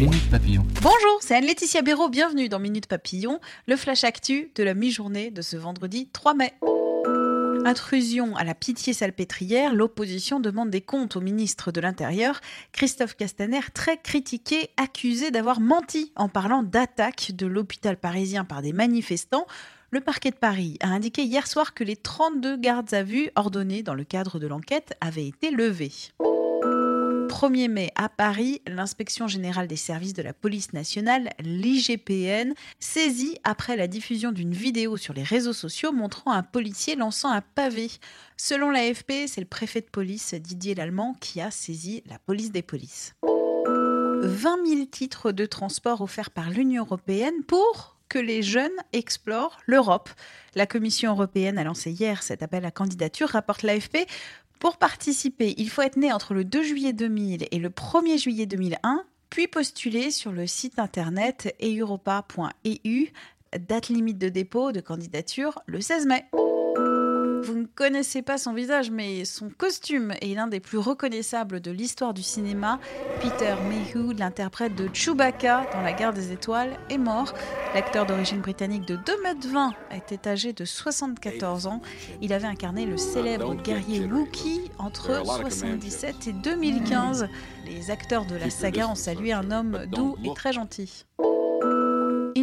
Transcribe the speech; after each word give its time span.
Bonjour, 0.00 1.18
c'est 1.20 1.34
Anne-Laetitia 1.34 1.82
Béraud, 1.82 2.08
bienvenue 2.08 2.48
dans 2.48 2.58
Minute 2.58 2.86
Papillon, 2.86 3.38
le 3.66 3.76
flash 3.76 4.02
actu 4.04 4.50
de 4.54 4.62
la 4.62 4.72
mi-journée 4.72 5.30
de 5.30 5.42
ce 5.42 5.58
vendredi 5.58 6.08
3 6.10 6.32
mai. 6.32 6.54
Intrusion 7.66 8.34
à 8.36 8.44
la 8.44 8.54
pitié 8.54 8.94
salpêtrière, 8.94 9.74
l'opposition 9.74 10.40
demande 10.40 10.70
des 10.70 10.80
comptes 10.80 11.16
au 11.16 11.20
ministre 11.20 11.70
de 11.70 11.82
l'Intérieur, 11.82 12.40
Christophe 12.72 13.14
Castaner, 13.14 13.60
très 13.74 13.98
critiqué, 13.98 14.70
accusé 14.78 15.30
d'avoir 15.30 15.60
menti 15.60 16.12
en 16.16 16.30
parlant 16.30 16.62
d'attaque 16.62 17.32
de 17.34 17.46
l'hôpital 17.46 17.98
parisien 17.98 18.46
par 18.46 18.62
des 18.62 18.72
manifestants. 18.72 19.46
Le 19.90 20.00
parquet 20.00 20.30
de 20.30 20.36
Paris 20.36 20.78
a 20.80 20.88
indiqué 20.88 21.24
hier 21.24 21.46
soir 21.46 21.74
que 21.74 21.84
les 21.84 21.96
32 21.96 22.56
gardes 22.56 22.94
à 22.94 23.02
vue 23.02 23.28
ordonnés 23.34 23.82
dans 23.82 23.94
le 23.94 24.04
cadre 24.04 24.38
de 24.38 24.46
l'enquête 24.46 24.96
avaient 25.02 25.26
été 25.26 25.50
levés. 25.50 25.92
1er 27.30 27.68
mai 27.68 27.92
à 27.94 28.08
Paris, 28.08 28.60
l'inspection 28.66 29.28
générale 29.28 29.68
des 29.68 29.76
services 29.76 30.14
de 30.14 30.22
la 30.22 30.32
police 30.32 30.72
nationale, 30.72 31.30
l'IGPN, 31.38 32.54
saisit 32.80 33.38
après 33.44 33.76
la 33.76 33.86
diffusion 33.86 34.32
d'une 34.32 34.52
vidéo 34.52 34.96
sur 34.96 35.14
les 35.14 35.22
réseaux 35.22 35.52
sociaux 35.52 35.92
montrant 35.92 36.32
un 36.32 36.42
policier 36.42 36.96
lançant 36.96 37.30
un 37.30 37.40
pavé. 37.40 37.88
Selon 38.36 38.70
l'AFP, 38.70 39.28
c'est 39.28 39.40
le 39.40 39.46
préfet 39.46 39.80
de 39.80 39.86
police 39.86 40.34
Didier 40.34 40.74
Lallemand 40.74 41.14
qui 41.20 41.40
a 41.40 41.52
saisi 41.52 42.02
la 42.06 42.18
police 42.18 42.50
des 42.50 42.62
polices. 42.62 43.14
20 43.22 44.66
000 44.66 44.86
titres 44.86 45.30
de 45.30 45.46
transport 45.46 46.00
offerts 46.00 46.30
par 46.30 46.50
l'Union 46.50 46.82
européenne 46.82 47.44
pour 47.46 47.96
que 48.08 48.18
les 48.18 48.42
jeunes 48.42 48.68
explorent 48.92 49.60
l'Europe. 49.66 50.10
La 50.56 50.66
Commission 50.66 51.12
européenne 51.12 51.58
a 51.58 51.64
lancé 51.64 51.92
hier 51.92 52.24
cet 52.24 52.42
appel 52.42 52.64
à 52.64 52.72
candidature, 52.72 53.28
rapporte 53.28 53.62
l'AFP. 53.62 53.98
Pour 54.60 54.76
participer, 54.76 55.54
il 55.56 55.70
faut 55.70 55.80
être 55.80 55.96
né 55.96 56.12
entre 56.12 56.34
le 56.34 56.44
2 56.44 56.62
juillet 56.62 56.92
2000 56.92 57.48
et 57.50 57.58
le 57.58 57.70
1er 57.70 58.18
juillet 58.18 58.44
2001, 58.44 59.04
puis 59.30 59.48
postuler 59.48 60.10
sur 60.10 60.32
le 60.32 60.46
site 60.46 60.78
internet 60.78 61.56
europa.eu. 61.60 63.06
Date 63.58 63.88
limite 63.88 64.18
de 64.18 64.28
dépôt 64.28 64.70
de 64.70 64.80
candidature 64.80 65.60
le 65.66 65.80
16 65.80 66.06
mai. 66.06 66.26
Vous 67.42 67.54
ne 67.54 67.66
connaissez 67.66 68.20
pas 68.22 68.36
son 68.36 68.52
visage, 68.52 68.90
mais 68.90 69.24
son 69.24 69.48
costume 69.48 70.12
est 70.20 70.34
l'un 70.34 70.46
des 70.46 70.60
plus 70.60 70.78
reconnaissables 70.78 71.60
de 71.60 71.70
l'histoire 71.70 72.12
du 72.12 72.22
cinéma. 72.22 72.78
Peter 73.22 73.54
Mayhew, 73.68 74.12
l'interprète 74.12 74.74
de 74.74 74.88
Chewbacca 74.92 75.66
dans 75.72 75.80
La 75.80 75.92
Guerre 75.92 76.12
des 76.12 76.32
Étoiles, 76.32 76.76
est 76.90 76.98
mort. 76.98 77.32
L'acteur 77.74 78.04
d'origine 78.04 78.40
britannique 78.40 78.86
de 78.86 78.96
2,20 78.96 79.48
m 79.54 79.72
était 79.96 80.28
âgé 80.28 80.52
de 80.52 80.64
74 80.64 81.66
ans. 81.66 81.80
Il 82.20 82.32
avait 82.32 82.46
incarné 82.46 82.84
le 82.84 82.96
célèbre 82.96 83.54
guerrier 83.54 84.04
Wookiee 84.04 84.70
entre 84.78 85.10
1977 85.10 86.26
et 86.26 86.32
2015. 86.32 87.28
Les 87.64 87.90
acteurs 87.90 88.26
de 88.26 88.36
la 88.36 88.50
saga 88.50 88.88
ont 88.88 88.94
salué 88.94 89.32
un 89.32 89.50
homme 89.50 89.86
doux 89.86 90.16
et 90.24 90.34
très 90.34 90.52
gentil. 90.52 91.06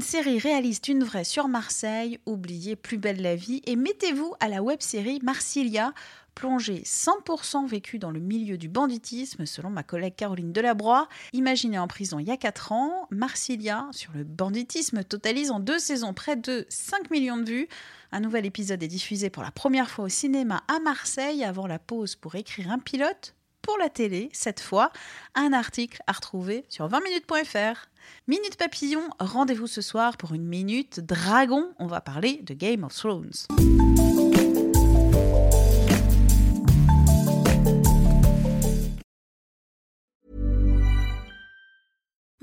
Une 0.00 0.06
série 0.06 0.38
réaliste, 0.38 0.88
une 0.88 1.04
vraie 1.04 1.24
sur 1.24 1.46
Marseille, 1.46 2.18
oubliez 2.24 2.74
Plus 2.74 2.96
belle 2.96 3.20
la 3.20 3.36
vie 3.36 3.60
et 3.66 3.76
mettez-vous 3.76 4.32
à 4.40 4.48
la 4.48 4.62
web-série 4.62 5.18
Marsilia, 5.22 5.92
plongée 6.34 6.80
100% 6.86 7.66
vécue 7.66 7.98
dans 7.98 8.10
le 8.10 8.18
milieu 8.18 8.56
du 8.56 8.70
banditisme, 8.70 9.44
selon 9.44 9.68
ma 9.68 9.82
collègue 9.82 10.14
Caroline 10.16 10.54
Delabroix. 10.54 11.06
Imaginée 11.34 11.78
en 11.78 11.86
prison 11.86 12.18
il 12.18 12.26
y 12.26 12.30
a 12.30 12.38
4 12.38 12.72
ans, 12.72 13.08
Marsilia, 13.10 13.88
sur 13.90 14.12
le 14.14 14.24
banditisme, 14.24 15.04
totalise 15.04 15.50
en 15.50 15.60
deux 15.60 15.78
saisons 15.78 16.14
près 16.14 16.36
de 16.36 16.64
5 16.70 17.10
millions 17.10 17.36
de 17.36 17.44
vues. 17.44 17.68
Un 18.10 18.20
nouvel 18.20 18.46
épisode 18.46 18.82
est 18.82 18.88
diffusé 18.88 19.28
pour 19.28 19.42
la 19.42 19.50
première 19.50 19.90
fois 19.90 20.06
au 20.06 20.08
cinéma 20.08 20.62
à 20.66 20.80
Marseille 20.80 21.44
avant 21.44 21.66
la 21.66 21.78
pause 21.78 22.16
pour 22.16 22.36
écrire 22.36 22.70
un 22.70 22.78
pilote 22.78 23.34
pour 23.62 23.78
la 23.78 23.88
télé, 23.88 24.28
cette 24.32 24.60
fois, 24.60 24.90
un 25.34 25.52
article 25.52 26.02
à 26.06 26.12
retrouver 26.12 26.64
sur 26.68 26.88
20minutes.fr. 26.88 27.86
Minute 28.28 28.56
Papillon, 28.56 29.02
rendez-vous 29.18 29.66
ce 29.66 29.82
soir 29.82 30.16
pour 30.16 30.34
une 30.34 30.46
minute 30.46 31.00
Dragon. 31.00 31.70
On 31.78 31.86
va 31.86 32.00
parler 32.00 32.40
de 32.42 32.54
Game 32.54 32.84
of 32.84 32.94
Thrones. 32.94 33.30